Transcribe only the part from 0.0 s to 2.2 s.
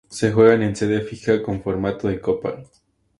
Se juegan en sede fija, con formato de